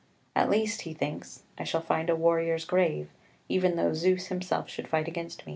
"At 0.35 0.49
least," 0.49 0.81
he 0.81 0.95
thinks, 0.95 1.43
"I 1.59 1.63
shall 1.63 1.79
find 1.81 2.09
a 2.09 2.15
warrior's 2.15 2.65
grave, 2.65 3.09
even 3.47 3.75
though 3.75 3.93
Zeus 3.93 4.25
himself 4.29 4.67
should 4.67 4.87
fight 4.87 5.07
against 5.07 5.45
me." 5.45 5.49